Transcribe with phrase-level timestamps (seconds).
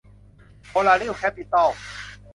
[0.67, 1.69] โพลาริส แคปปิตัล